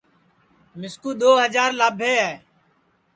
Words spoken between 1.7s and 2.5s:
لابھے ہے